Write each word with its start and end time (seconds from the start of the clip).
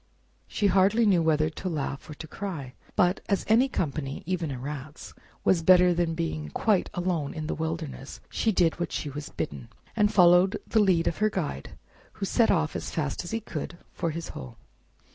She 0.47 0.65
hardly 0.65 1.05
knew 1.05 1.21
whether 1.21 1.47
to 1.51 1.69
laugh 1.69 2.09
or 2.09 2.15
to 2.15 2.27
cry, 2.27 2.73
but 2.95 3.19
as 3.29 3.45
any 3.47 3.69
company, 3.69 4.23
even 4.25 4.49
a 4.49 4.57
Rat's, 4.57 5.13
was 5.43 5.61
better 5.61 5.93
than 5.93 6.15
being 6.15 6.49
quite 6.49 6.89
alone 6.95 7.35
in 7.35 7.45
the 7.45 7.53
wilderness, 7.53 8.19
she 8.27 8.51
did 8.51 8.79
what 8.79 8.91
she 8.91 9.11
was 9.11 9.29
bidden, 9.29 9.69
and 9.95 10.11
followed 10.11 10.57
the 10.65 10.79
lead 10.79 11.05
of 11.05 11.17
her 11.17 11.29
guide, 11.29 11.77
who 12.13 12.25
set 12.25 12.49
off 12.49 12.75
as 12.75 12.89
fast 12.89 13.23
as 13.23 13.29
be 13.29 13.41
could 13.41 13.77
for 13.93 14.09
his 14.09 14.29
hole. 14.29 14.57